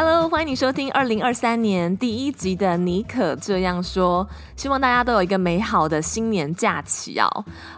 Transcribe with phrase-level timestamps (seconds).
[0.00, 4.24] Hello，欢迎你收听二零二三年第一集的《尼可这样说》，
[4.54, 7.28] 希望大家都有一个美好的新年假期哦。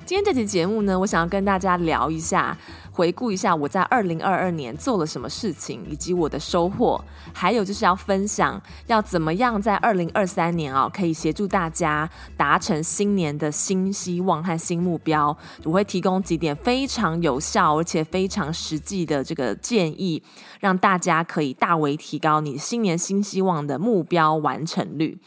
[0.04, 2.54] 今天这期节目呢，我想要跟大家聊一下。
[2.92, 15.36] 回顾一下我在二零二二年做了什么事情，以及我的收获，还有就是要分享要怎么样在二零二三年啊，可以协助大家达成新年的新希望和新目标。
[15.64, 20.22] 我会提供几点非常有效而且非常实际的这个建议，
[20.60, 25.18] 让大家可以大为提高你新年新希望的目标完成率。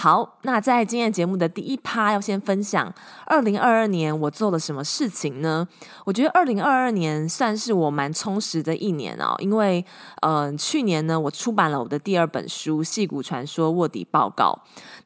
[0.00, 2.94] 好，那在今天节目的第一趴，要先分享
[3.26, 5.66] 二零二二年我做了什么事情呢？
[6.04, 9.84] 我觉得二零二二年算是我蛮充实的一年哦，因为
[10.20, 14.56] 嗯、呃，去年呢，我出版了我的第二本书《戏骨传说卧底报告》。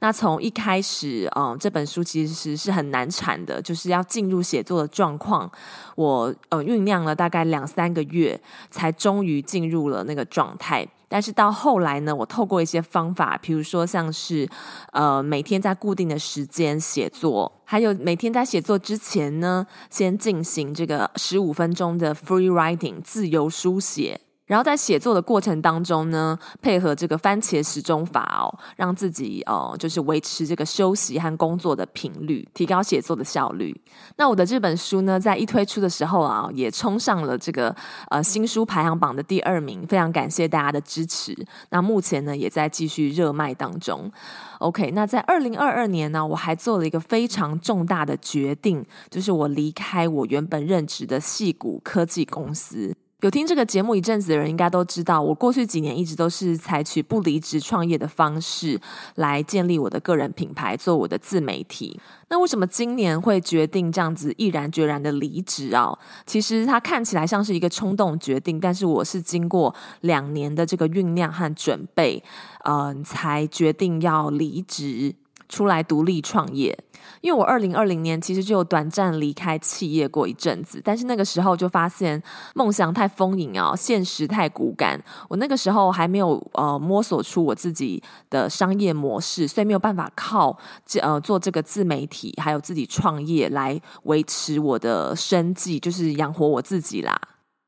[0.00, 5.50] 那从一开始，嗯、呃，这本书其实是是很难产的，就是要进入写作的状况，
[5.96, 8.38] 我呃酝酿了大概两三个月，
[8.70, 10.86] 才终于进入了那个状态。
[11.12, 14.48] 但是到后来呢，我透过一些方法，比如说像是，
[14.92, 24.18] 呃，每天在固定的时间写作，还有每天在写作之前呢，先进行这个十五分钟的 free writing 自由书写。
[24.46, 33.74] 然后在写作的过程当中呢，配合这个番茄时钟法哦，让自己哦，就是维持这个休息和工作的频率，提高写作的效率。
[34.16, 37.74] 那我的这本书呢，在一推出的时候啊，也冲上了这个
[38.10, 41.34] 呃新书排行榜的第二名，非常感谢大家的支持。
[41.70, 44.10] 那目前呢，也在继续热卖当中。
[44.58, 52.94] OK，那在二零二二年呢，我还做了一个非常重大的决定，就是我离开我原本任职的戏谷科技公司。
[53.22, 58.80] 有听这个节目一阵子的人，应该都知道，我过去几年一直都是采取不离职创业的方式
[59.14, 62.00] 来建立我的个人品牌，做我的自媒体。
[62.30, 65.96] 那为什么今年会决定这样子毅然决然的离职啊？
[66.26, 72.20] 其实它看起来像是一个冲动决定，但是我是经过两年的这个酝酿和准备，
[72.64, 75.14] 嗯、才决定要离职。
[75.52, 76.76] 出来独立创业，
[77.20, 82.20] 因为我二零二零年其实就有短暂离开企业过一阵子，但是那个时候就发现
[82.54, 84.98] 梦想太丰盈啊，现实太骨感。
[85.28, 97.20] 我那个时候还没有呃摸索出我自己的商业模式，所以没有办法靠这呃做这个自媒体还有自己创业来维持我的生计，就是养活我自己啦。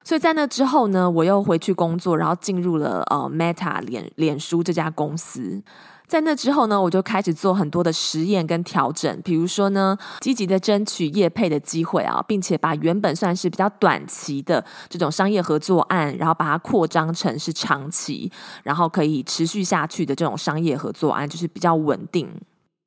[0.04, 5.62] 所以在那之后呢，我又回去工作，然后进入了呃 Meta 脸脸书这家公司。
[6.06, 18.30] 在那之后呢，我就开始做很多的实验跟调整，比如说呢，积极的争取业配的机会啊，并且把原本算是比较短期的这种商业合作案，然后把它扩张成是长期，
[18.62, 22.28] 然后可以持续下去的这种商业合作案，就是比较稳定。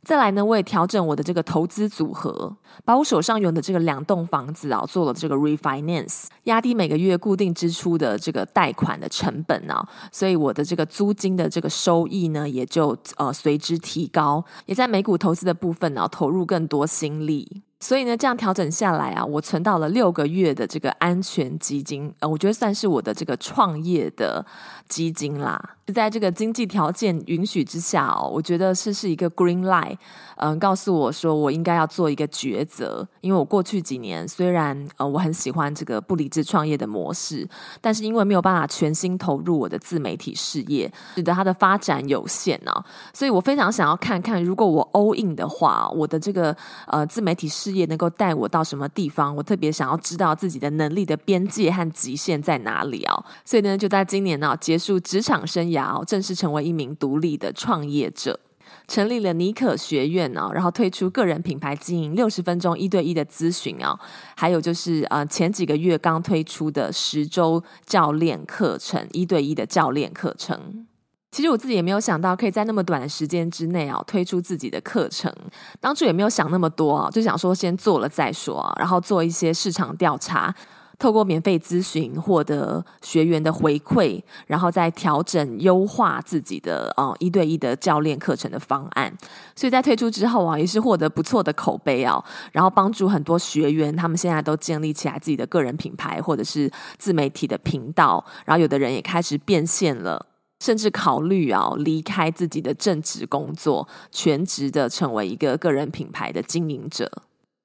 [0.07, 17.63] 再来呢，我也调整我的这个投资组合，把我手上有的这个两栋房子啊，做了这个 refinance，压低每个月固定支出的这个贷款的成本啊，所以我的这个租金的这个收益呢，也就呃随之提高，也在美股投资的部分呢，投入更多心力。
[17.81, 24.46] 所以呢，这样调整下来啊，我存到了六个月的这个安全基金，呃，我觉得算是我的这个创业的
[24.88, 25.73] 基金啦。
[25.87, 29.95] 就在这个经济条件允许之下哦，我觉得是是一个 green light，
[30.35, 33.07] 嗯、告诉我说我应该要做一个抉择。
[33.21, 37.47] 因为我过去几年虽然呃我很喜欢这个不理智创业的模式，
[37.79, 42.85] 但是因为没有办法全心投入我的自媒体事业，使得它的发展有限呢、啊。
[43.13, 46.55] 所以我非常想要看看，如果我 all in 的话，我的这个
[46.87, 49.35] 呃自媒体事事业能够带我到什么地方？
[49.35, 53.25] 我特别想要知道自己的能力的边界和极限在哪里哦。
[53.43, 58.39] 所以呢，就在今年呢，结束职场生涯，正式成为一名独立的创业者，
[58.88, 63.99] 成立了尼可学院呢，然后推出个人品牌经营六十分钟一对一的咨询啊，
[64.35, 70.85] 还有就是呃前几个月刚推出的十周教练课程，一对一的教练课程。
[71.29, 75.31] 其实我自己也没有想到，可以在那么短的时间之内啊，推出自己的课程。
[75.79, 80.55] 当初也没有想那么多啊，就想说先做了再说啊，然后做一些市场调查，
[80.99, 89.16] 透过免费咨询获得学员的回馈，然后再调整优化自己的哦一对一的教练课程的方案。
[89.55, 100.26] 所以在推出之后啊，也是获得不错的口碑啊，然后帮助很多学员，他们现在都建立起来自己的个人品牌或者是自媒体的频道，然后有的人也开始变现了。
[100.59, 107.11] 甚至考虑啊离开自己的正职工作，全职的成为一个个人品牌的经营者。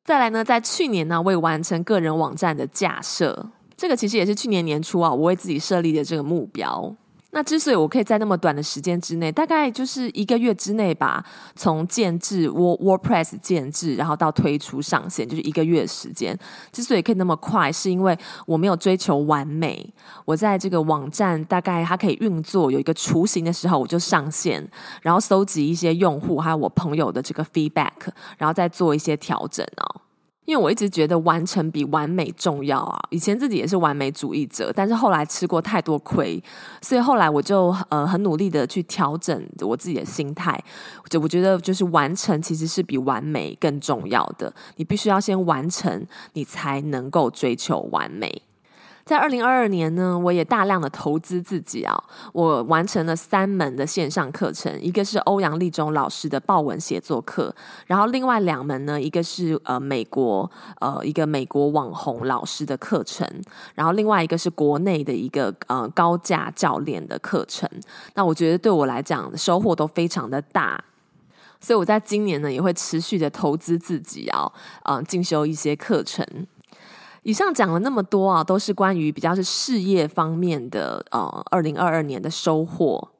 [0.04, 6.94] 再来呢，在去年呢，为完成个人网站的架设，这个其实也是去年年初啊，我为自己设立的这个目标。
[7.34, 11.24] 那之所以我可以在那么短的时间之内，大概就是一个月之内吧，
[11.56, 16.38] 从建制 WordPress 建制，然后到推出上线，就是一个月时间。
[16.70, 18.14] 之所以可以那么快，是因为
[18.46, 19.90] 我没有追求完美。
[20.26, 24.62] 我在这个网站大概它可以运作有一个雏形的时候，我就上线，
[25.00, 30.01] 然后搜集一些用户还有我朋友的这个 feedback，然后再做一些调整哦。
[30.44, 33.00] 因为我一直觉得完成比完美重要啊！
[33.10, 36.42] 以前自己也是完美主义者，但是后来吃过太多亏，
[36.80, 40.62] 所以后来我就呃很努力的去调整我自己的心态。
[41.08, 44.52] 就我觉得，就是完成其实是比完美更重要的。
[44.76, 48.42] 你必须要先完成，你才能够追求完美。
[49.04, 52.02] 在二零二二年呢，我也大量的投资自己啊，
[52.32, 57.54] 我完成了三门的线上课程，一个是欧阳立中老师的报文写作课，
[57.86, 60.48] 然后另外两门呢，一个是呃美国
[60.80, 63.28] 呃一个美国网红老师的课程，
[63.74, 67.68] 然后另外一个是国内的一个呃高价教练的课程。
[68.14, 70.82] 那我觉得对我来讲收获都非常的大，
[71.60, 74.50] 所以我在今年呢也会持续的投资自己啊，
[74.84, 76.24] 呃进修一些课程。
[77.22, 83.10] 以上讲了那么多啊，都是关于比较是事业方面的呃，二零二二年的收获。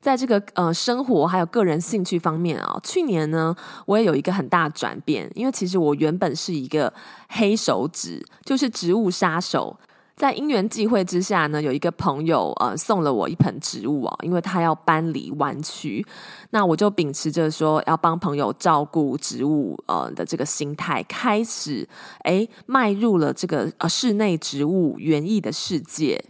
[0.00, 3.54] 在这个呃生活还有个人兴趣方面啊，去年呢，
[3.86, 6.92] 我也有一个很大转变，因为其实我原本是一个
[7.28, 9.76] 黑手指，就是植物杀手。
[10.16, 16.04] 在因缘际会之下呢，有一个朋友呃送了我一盆植物啊，因为他要搬离湾区，
[16.50, 21.86] 那我就秉持着说要帮朋友照顾植物呃的这个心态，开始
[22.24, 26.24] 诶迈入了这个呃室内植物园艺的世界。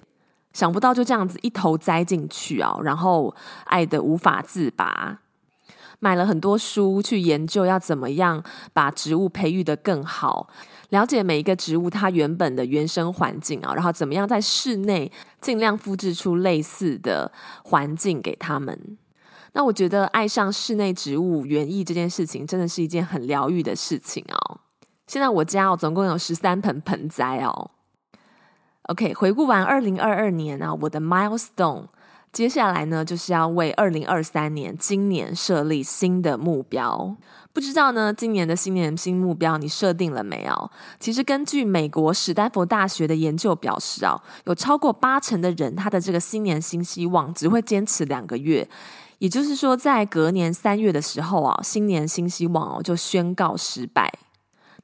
[0.52, 3.32] 想不到就这样子一头栽进去啊，然后
[3.66, 5.20] 爱得无法自拔，
[6.06, 8.40] 买了很多书去研究要怎么样
[8.72, 10.48] 把植物培育得更好。
[10.90, 15.10] 了解每一个植物它原本的原生环境啊，然后怎么样在室内
[15.40, 17.32] 尽量复制出类似的
[17.64, 18.96] 环境给他们。
[19.54, 24.60] 那我觉得爱上室内植物园艺这件事情，真的是一件很疗愈的事情哦。
[25.08, 27.72] 现在我家哦总共有十三盆盆栽哦。
[28.82, 31.86] OK，回顾完二零二二年啊，我的 milestone。
[32.36, 37.16] 接下来呢，就是要为二零二三年今年设立新的目标。
[37.54, 40.70] 不知道呢，今年的新年新目标你设定了没有？
[41.00, 48.68] 其实根据美国史丹佛大学的研究表示啊，有超过八成的人，他的这个新年新希望只会坚持两个月，
[49.16, 54.12] 也就是说，在隔年三月的时候啊，新年新希望哦就宣告失败。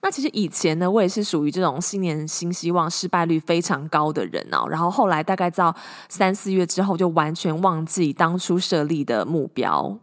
[0.05, 4.67] 那其实以前呢，我也是属于这种新年新希望失败率非常高的人哦。
[4.69, 5.75] 然后后来大概到
[6.09, 9.97] 三四月之后，就完全忘记当初设立的目标。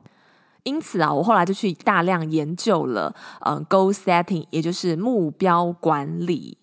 [0.63, 6.57] 因此啊，我后来就去大量研究了，呃，goal setting，也就是目标管理，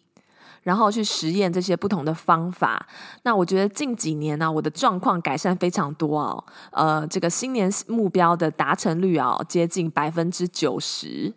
[0.63, 2.87] 然后去实验这些不同的方法。
[3.23, 6.45] 那我觉得近几年呢，我的状况改善非常多哦。
[6.71, 11.35] 呃，这个新年目标的达成率啊，接近百分之九十。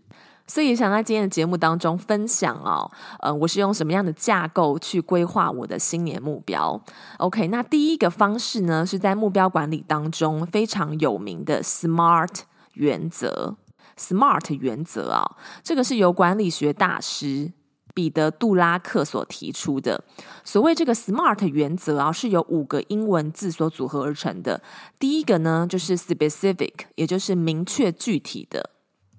[0.49, 6.81] 所以想在今天的节目当中分享哦，呃，我是用什么样的架构去规划我的新年目标
[7.19, 12.39] ？OK，那第一个方式呢，是在目标管理当中非常有名的 SMART
[12.73, 13.55] 原则。
[13.95, 17.51] SMART 原则啊，这个是由管理学大师
[17.93, 20.03] 彼得·杜拉克所提出的。
[20.43, 24.59] 所谓这个 SMART 原则啊，是由五个英文字所组合而成的。
[24.97, 28.71] 第一个呢，就是 specific，也就是明确具体的。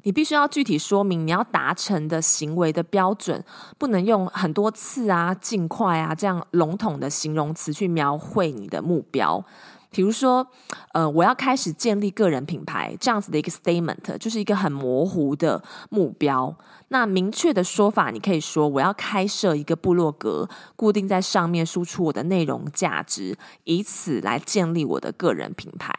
[0.02, 3.44] 你必须要具体说明你要达成的行为的标准，
[3.78, 9.44] 不能用很多次啊、尽快啊这样笼统的形容词去描绘你的目标。
[9.92, 10.46] 比如说，
[10.92, 16.56] 呃，我要开始建立个人品牌这样子的一个 statement，就是一个很模糊的目标。
[16.88, 25.92] 那明确的说法，你可以说我要开设一个部落格，固定在上面输出我的内容价值，以此来建立我的个人品牌。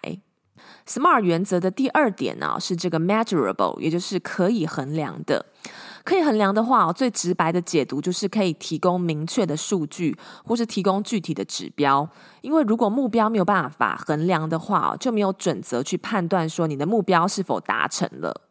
[0.87, 5.45] SMART 原则的第二点呢，是这个 measurable，也就是可以衡量的。
[6.03, 12.09] 可以衡量的话，最直白的解读就是可以提供明确的数据，或是提供具体的指标。
[12.41, 18.41] 因为如果目标没有办法衡量的话，就没有准则去判断说你的目标是否达成了。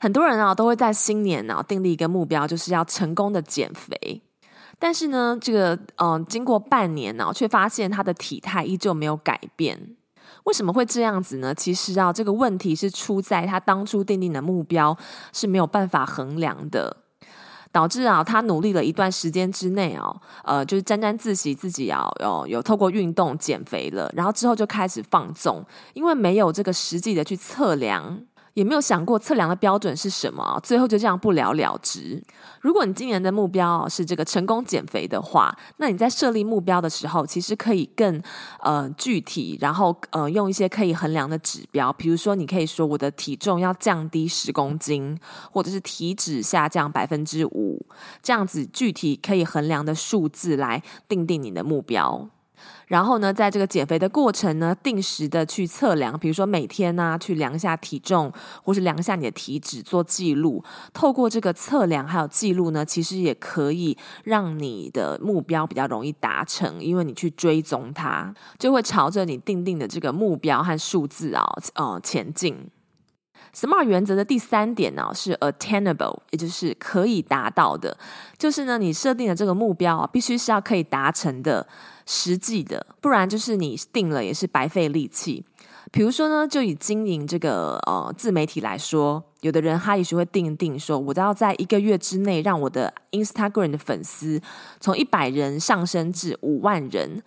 [0.00, 4.22] 很多人啊，都会在新年呢订立一个目标，就是要成功的减肥。
[4.78, 9.96] 但是呢，这个嗯、经过半年呢，却发现他的体态依旧没有改变。
[10.44, 11.54] 为什么会这样子呢？
[11.54, 14.96] 其实啊，这个问题是出在他当初定定的目标
[15.32, 16.96] 是没有办法衡量的。
[17.72, 28.20] 导致啊，他努力了一段时间之内哦，呃，就是沾沾自喜自己啊，有有透过运动减肥了，然后之后就开始放纵，因为没有这个实际的去测量。
[28.54, 32.22] 也没有想过测量的标准是什么，最后就这样不了了之。
[32.60, 38.20] 如果你今年的目标是这个成功减肥的话，那你在设立目标的时候，其实可以更
[38.60, 45.18] 呃具体，然后呃用一些可以衡量的指标，比如说你可以说我的体重要降低十公斤，
[45.50, 47.86] 或者是体脂下降百分之五，
[48.22, 52.28] 这样子具体可以衡量的数字来定定你的目标。
[52.86, 60.62] 然后呢，在这个减肥的过程呢，定时的去测量，比如说每天呢，去量一下体重，或是量一下你的体脂，做记录。
[60.92, 72.68] 透过这个测量还有记录呢，其实也可以让你的目标比较容易达成，因为你去追踪它，就会朝着你定定的这个目标和数字啊，呃，前进。
[73.54, 77.96] SMART 原则的第三点呢，是 attainable，也就是可以达到的，
[78.38, 81.66] 就是呢，你设定的这个目标啊，必须是要可以达成的。
[82.12, 85.44] 实际的，不然就是你定了也是白费力气。
[85.92, 94.40] 比如说呢，就以经营这个呃自媒体来说，有的人他也许会定定说，我都要在一个月之内让我的 Instagram 的粉丝
[94.80, 97.22] 从一百人上升至五万人。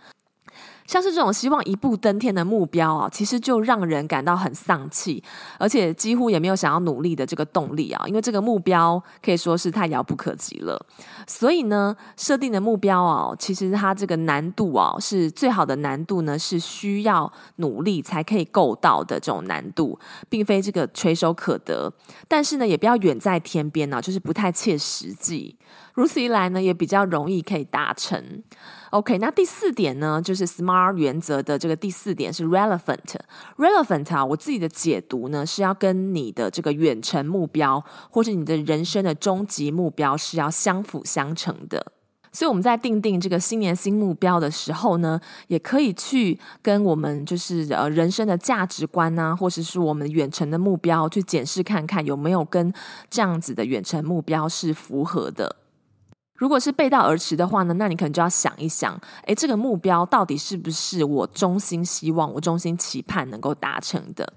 [0.85, 5.23] 像是这种希望一步登天的目标啊，其实就让人感到很丧气，
[5.57, 10.85] 而且几乎也没有想要努力的这个动力啊，因为这个目标可以说是太遥不可及了。
[11.25, 19.97] 所以呢，设定的目标啊，其实它这个难度啊，是最好的难度呢，是需要努力才可以够到的这种难度，
[20.29, 21.91] 并非这个垂手可得。
[22.27, 25.55] 但是呢，也不要远在天边呢，啊，就是不太切实际。
[25.93, 28.41] 如此一来呢，也比较容易可以达成。
[28.89, 33.15] OK，那第四点呢，就是 SMART 原则的这个第四点是 relevant。
[33.57, 41.93] relevant 啊，我自己的解读呢，是要跟你的这个远程目标或者你的人生的终极目标是要相辅相成的。
[42.31, 52.73] 所以我们在定定这个新年新目标的时候呢，也可以去跟我们就是呃人生的价值观啊，或者是我们远程的目标去检视看看有没有跟
[53.11, 55.57] 这样子的远程目标是符合的。
[56.43, 64.27] 如果是背道而驰的话呢，那你可能就要想一想，诶，这个目标到底是不是我衷心希望、我衷心期盼能够达成的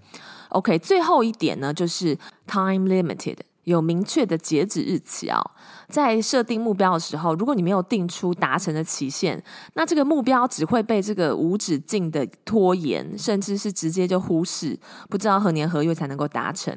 [0.50, 3.38] ？OK，最后一点呢，就是 time limited。
[3.66, 5.42] 有明确的截止日期哦，
[5.88, 9.42] 在设定目标的时候，如果你没有定出达成的期限，
[9.75, 14.78] 那这个目标只会被这个无止境的拖延，甚至是直接就忽视，
[15.11, 16.73] 不知道何年何月才能够达成。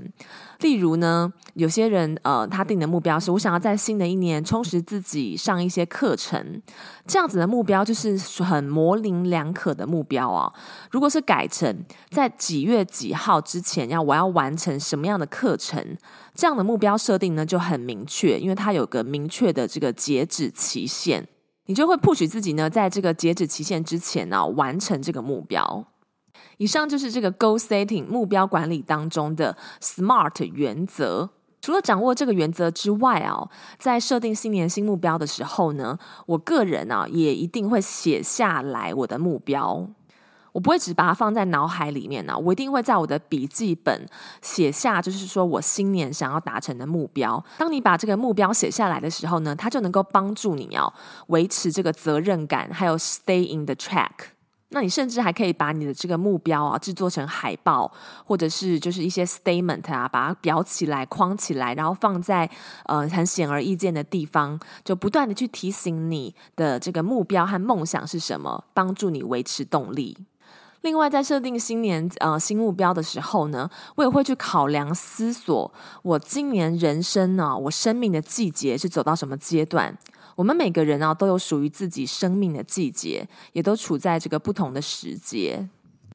[0.62, 6.60] 例如呢，有些人呃，他定的目标是我想要在新的一年充实自己，上一些课程，
[7.06, 10.52] 这样子的目标就是很模棱两可的目标啊。
[10.90, 15.96] 如果是改成在几月几号之前要我要完成什么样的课程？
[16.36, 21.28] 这样的目目标设定呢，就很明确，因为它有个明确的这个截止期限，
[21.66, 25.86] 你就会 push 自己呢，在这个截止期限之前呢，完成这个目标。
[26.56, 31.32] 以上就是这个 goal setting 目标管理当中的 SMART 原则。
[31.60, 39.86] 除了掌握这个原则之外啊，在设定新年新目标的时候呢，我个人啊，也一定会写下来我的目标。
[40.52, 44.06] 我不会只把它放在脑海里面呢，我一定会在我的笔记本
[44.42, 47.44] 写下，就是说我新年想要达成的目标。
[47.58, 50.92] 当你把这个目标写下来的时候呢，它就能够帮助你要
[51.28, 54.10] 维持这个责任感，还有 stay in the track。
[54.72, 57.92] 那你甚至还可以把你的这个目标啊制作成海报，
[58.24, 62.48] 或者是就是一些 statement 啊，把它裱起来、框起来，然后放在
[62.86, 70.16] 呃很显而易见的地方，就不断的去提醒你的这个目标和梦想是什么，帮助你维持动力。
[70.82, 75.72] 另外，在设定新年呃新目标的时候呢，我也会去考量思索，
[76.04, 79.98] 我今年人生呢，我生命的季节是走到什么阶段？
[80.36, 85.68] 我们每个人啊，都有属于自己生命的季节，也都处在这个不同的时节。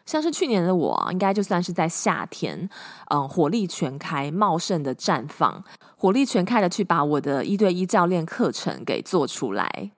[0.07, 2.69] 像是去年的我，应该就算是在夏天，
[3.11, 5.63] 嗯，火力全开，茂盛的绽放，
[5.97, 9.91] 火力全开的去把我的一对一教练课程给做出来。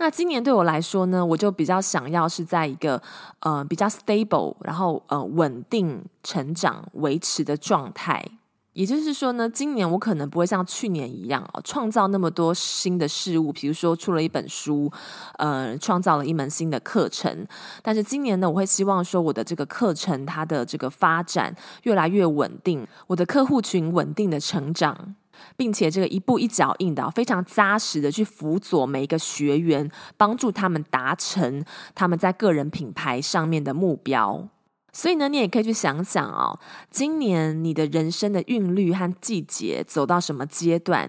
[0.00, 3.00] 那今年对我来说呢，我就比较想要是在一个
[3.40, 8.24] 呃比较 stable，然后呃稳定成长维持的状态。
[8.72, 14.90] 也就是说呢，今年我可能不会像去年一样哦，创造那么多新的事物，比如说出了一本书，
[15.36, 17.46] 呃，创造了一门新的课程。
[17.82, 25.14] 但是今年呢，我会希望说我的这个课程它的这个发展越来越稳定，我的客户群稳定的成长。
[25.56, 34.48] 并且这个一步一脚印的非常扎实的去辅佐每一个学员，帮助他们达成他们在个人品牌上面的目标。
[34.92, 36.58] 所以呢，你也可以去想想哦，
[36.90, 41.08] 今年你的人生的韵律和季节走到什么阶段？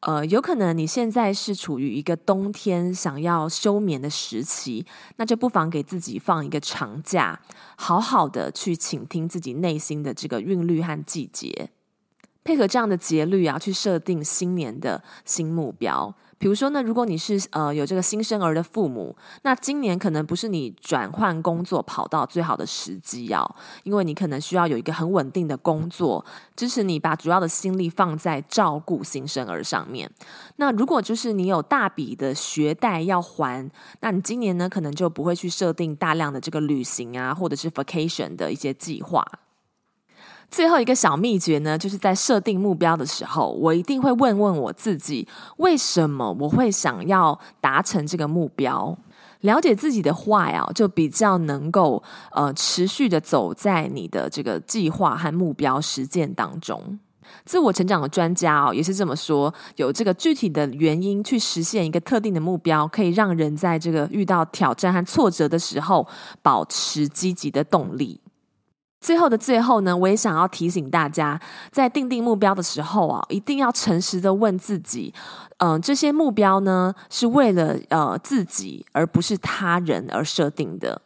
[0.00, 7.40] 呃，有可能你现在是处于一个冬天想要休眠的时期，那就不妨给自己放一个长假，
[7.76, 11.70] 好好的去倾听自己内心的这个韵律和季节。
[12.48, 16.14] 配合这样的节律啊，去设定新年的新目标。
[16.38, 26.24] 比如说呢，如果你是呃有这个新生儿的父母，那今年可能不是你转换工作跑到最好的时机哦，因为你可能需要有一个很稳定的工作，
[26.56, 30.10] 支持你把主要的心力放在照顾新生儿上面。
[30.56, 39.22] 那如果就是你有大笔的学贷要还，那你今年呢，可能就不会去设定大量的这个旅行啊，或者是 vacation 的一些计划。
[40.50, 45.28] 最后一个小秘诀呢，就是在设定目标的时候，我一定会问问我自己，
[45.58, 48.96] 为什么我会想要达成这个目标？
[49.42, 52.02] 了解自己的 why 啊，就比较能够
[52.32, 56.98] 呃持续的走在你的这个计划和目标实践当中。
[57.44, 66.04] 自我成长的专家哦，也是这么说，有这个具体的原因去实现一个特定的目标，可以让人在这个遇到挑战和挫折的时候，
[66.42, 68.18] 保持积极的动力。
[69.00, 71.40] 最后的最后呢，我也想要提醒大家，
[71.70, 75.14] 在定定目标的时候啊，一定要诚实的问自己，
[75.58, 81.00] 嗯、这些目标呢是为了呃自己，而不是他人而设定的。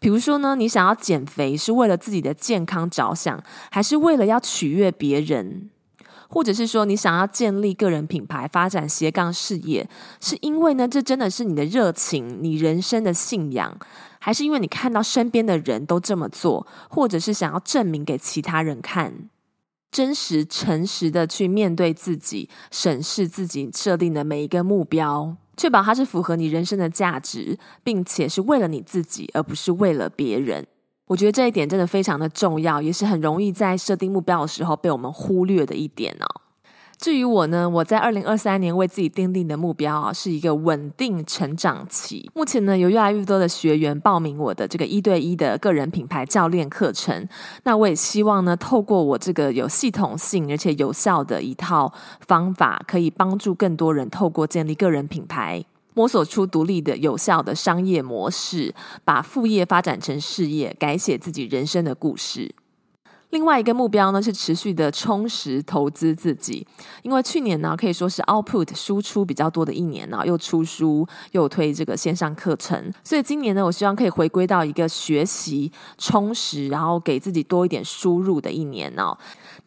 [0.00, 5.70] 比如说呢，你想要减肥是为了自己的健康着想，还是为了要取悦别人？
[6.30, 9.88] 或者是说，你想要建立个人品牌，发展斜杠事业，
[10.20, 13.74] 是因为呢，这真的是你的热情，你人生的信仰？
[14.18, 19.28] 还是因为你看到身边的人都这么做，或者是想要证明给其他人看，
[19.90, 30.66] 真实、诚实的去面对自己，审视自己设定的每一个目标，确保它是符合你人生的价值，并且是为了你自己，而不是为了别人。
[31.06, 36.42] 我觉得这一点真的非常的重要，也是很容易在设定目标的时候被我们忽略的一点哦。
[36.98, 42.28] 至于我呢，我在二零二三年为自己订定的目标啊，是一个稳定成长期。
[42.34, 47.28] 目前呢，有越来越多的学员报名我的这个一对一的个人品牌教练课程。
[47.62, 51.92] 那我也希望呢，透过我这个有系统性而且有效的一套
[52.26, 62.52] 方法，可以帮助更多人透过建立个人品牌，摸索出独立的有效的商业模式，把副业发展成事业，改写自己人生的故事。
[63.30, 66.66] 另外一个目标呢，是持续的充实投资自己，
[67.02, 79.16] 因为去年呢可以说是 output 输出比较多的一年呢，又出书又推这个线上课程，所以今年呢，我希望可以回归到一个学习充实，然后给自己多一点输入的一年哦。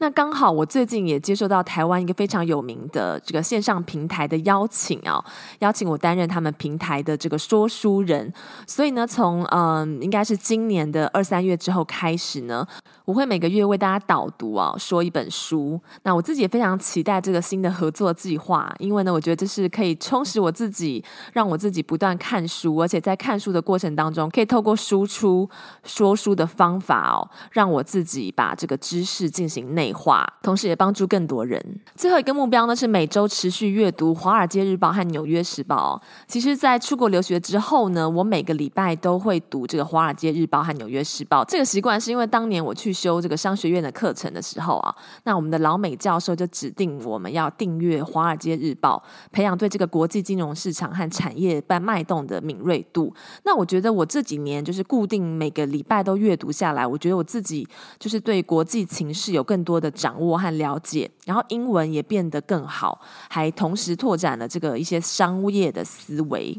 [0.02, 5.24] 那刚好我最近也接受到台湾一个非常有名的这个线上平台的邀请啊，
[5.60, 8.34] 邀请我担任他们平台的这个说书人，
[8.66, 12.66] 所以呢，从嗯应该是今年的二三月之后开始呢，
[13.06, 15.80] 我会每个月为大家导读啊，说一本书。
[16.02, 25.48] 那我自己也非常期待这个新的合作计划，因为呢，我觉得这是可以充实我自己，让我自己不断看书，而且在看书的过程当中，可以透过输出
[25.84, 31.64] 说书的方法哦，让我自己把这个知识进行内化，同时也帮助更多人。
[31.96, 36.02] 最后一个目标呢，是每周持续阅读《华尔街日报》和《纽约时报》。
[36.28, 41.44] 其实，在出国留学之后呢，我每个礼拜都会读这个《华尔街日报》和《纽约时报》。
[41.48, 53.14] 这个习惯是因为当年我去修这个商学院的课程的时候啊，那我们的老美教授就指定我们要订阅《华尔街日报》，培养对这个国际金融市场和产业般脉动的敏锐度。
[53.44, 57.68] 那我觉得我这几年就是固定每个礼拜都阅读下来，我觉得我自己
[58.00, 66.58] 就是对国际情势有更多的掌握和了解，然后英文也变得更好，还同时拓展了这个一些商业的思维。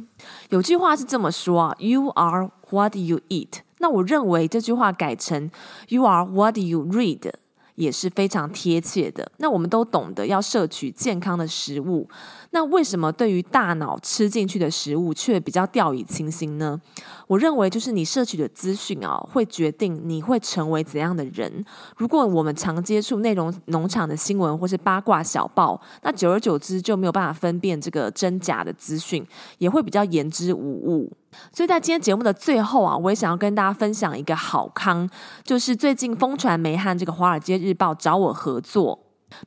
[0.50, 5.50] 有句话是这么说啊：“You are what you eat。”那我认为这句话改成
[5.88, 7.32] “You are what you read”。
[7.74, 9.30] 也是非常贴切的。
[9.38, 12.08] 那我们都懂得要摄取健康的食物，
[12.50, 16.80] 那为什么对于大脑吃进去的食物却比较掉以轻心呢？
[17.26, 21.64] 我认为就是你摄取的资讯啊，会决定你会成为怎样的人。
[21.96, 29.26] 如果我们常接触内容农场的新闻或是八卦小报，那久而久之就没有办法分辨这个真假的资讯，
[29.58, 31.10] 也会比较言之无物。
[31.52, 35.08] 所以在今天节目的最后啊，我也想要跟大家分享一个好康，
[35.44, 38.98] 就是最近疯传媒和这个《华尔街日报》找我合作，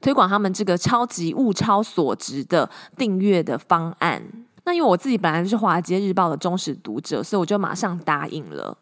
[0.01, 4.21] 推广他们这个超级物超所值的订阅的方案。
[4.65, 8.75] 那因为我自己本来就是《华尔街日报》的忠实读者，所以我就马上答应了。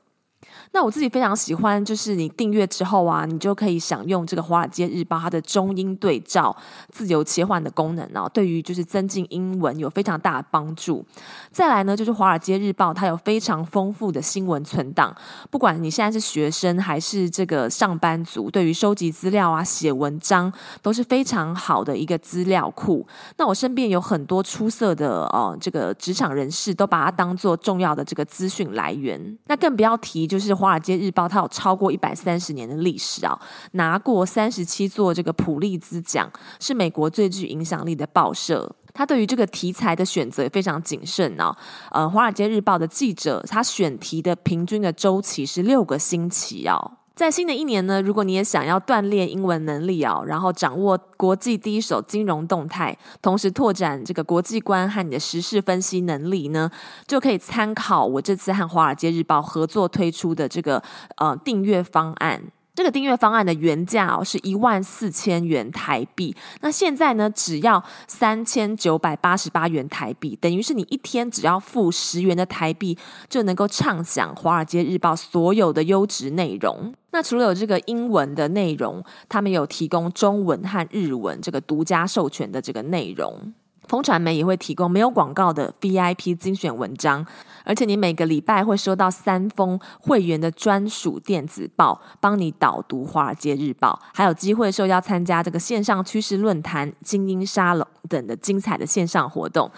[0.73, 6.55] 那我自己非常喜欢，就是你订阅之后啊，你就可以享用这个《华尔街日报》它的中英对照、
[6.89, 11.05] 自由切换的功能哦，对于就是增进英文有非常大的帮助。
[11.51, 15.15] 再来呢，就是《华尔街日报》它有非常丰富的新闻存档，
[15.51, 23.05] 不管你现在是学生还是这个上班族，对于收集资料啊、写文章都是非常好的一个资料库。
[23.38, 29.38] 那我身边有很多出色的呃这个职场人士，都把它当做重要的这个资讯来源。
[29.45, 30.51] 那更不要提就是。
[30.63, 33.38] 《华尔街日报》它有超过一百三十年的历史啊，
[33.73, 38.73] 拿过三十七座这个普利兹奖，是美国最具影响力的报社。
[38.93, 41.54] 它对于这个题材的选择非常谨慎哦。
[41.91, 46.80] 呃，《华尔街日报》的记者他选题的平均的周期是六个星期哦。
[47.15, 56.71] 在新的一年呢，如果你也想要锻炼英文能力哦，然后掌握国际第一手金融动态，同时拓展这个国际观和你的时事分析能力呢，
[57.06, 60.82] 就可以参考我这次和《华尔街日报》合作推出的这个
[61.17, 62.41] 呃订阅方案。
[62.75, 72.97] 这个订阅方案的原价哦是一万四千元台币，那现在呢只要三千九百八十八元台币，等于是你一天只要付十元的台币
[73.29, 76.91] 就能够畅享《华尔街日报》所有的优质内容。
[77.12, 83.53] 那除了有这个英文的内容，他们有提供中文和日文这个独家授权的这个内容。
[83.87, 87.25] 风传媒也会提供没有广告的 VIP 精选文章，
[87.63, 99.69] 而且你每个礼拜会收到三封会员的专属电子报，帮你导读《华尔街日报》，还有机会受邀参加这个线上趋势论坛、精英沙龙等的精彩的线上活动。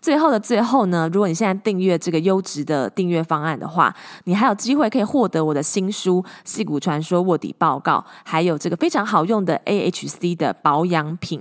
[0.00, 3.94] 最后的最后呢，如果你现在订阅这个优质的订阅方案的话，
[4.24, 11.40] 你还有机会可以获得我的新书《戏骨传说卧底报告》，还有这个非常好用的 AHC 的保养品。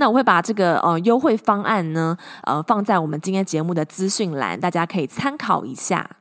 [0.00, 6.16] 那我会把这个呃优惠方案呢，呃放在我们今天节目的资讯栏，大家可以参考一下。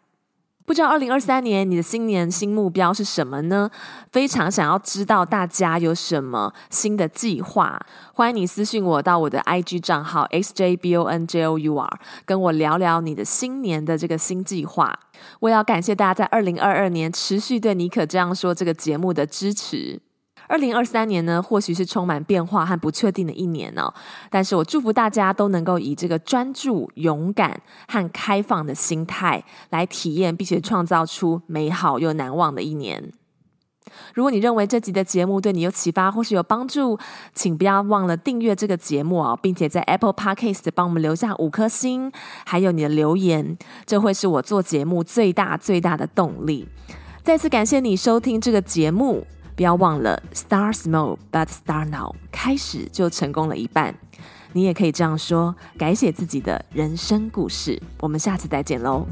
[0.65, 3.71] 不知道二零二三年你的新年新目标是什么呢？
[4.11, 7.79] 非常想要知道大家有什么新的计划，
[8.13, 11.89] 欢迎你私信我到我的 IG 账号 xjbonjour，
[12.25, 14.93] 跟我聊聊你的新年的这个新计划。
[15.39, 20.01] 我也要感谢大家在二零二二年持续对尼可这样说这个节目的支持。
[20.49, 23.93] 二零二三年呢，或许是充满变化和不确定的一年哦。
[24.31, 33.13] 但是我祝福大家都能够以这个专注、勇敢和开放的心态来体验，并且创造出美好又难忘的一年。
[34.13, 36.97] 如果你认为这集的节目对你有启发或是有帮助，
[37.33, 42.11] 请不要忘了订阅这个节目哦，并且在 Apple Podcast 帮我们留下五颗星，
[42.45, 46.67] 还有你的留言，这会是我做节目最大最大的动力。
[47.23, 49.25] 再次感谢你收听这个节目。
[49.59, 53.93] 不要忘了，Start small but start now，开始就成功了一半。
[54.53, 57.77] 你也可以这样说，改写自己的人生故事。
[57.99, 59.05] 我们下次再见喽。